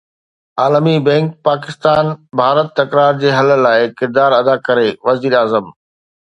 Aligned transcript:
عالمي 0.61 0.93
بئنڪ 1.07 1.25
پاڪستان-ڀارت 1.47 2.67
تڪرار 2.77 3.13
جي 3.21 3.29
حل 3.37 3.49
لاءِ 3.63 3.81
ڪردار 3.99 4.31
ادا 4.41 4.55
ڪري: 4.67 4.89
وزيراعظم 5.07 5.65